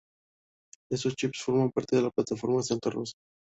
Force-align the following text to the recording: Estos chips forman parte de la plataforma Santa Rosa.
Estos 0.91 1.13
chips 1.15 1.43
forman 1.43 1.69
parte 1.69 1.95
de 1.95 2.01
la 2.01 2.09
plataforma 2.09 2.63
Santa 2.63 2.89
Rosa. 2.89 3.13